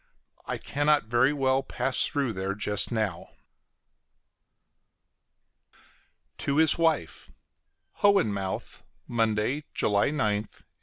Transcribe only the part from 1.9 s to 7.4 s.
through there just now. TO HIS WIFE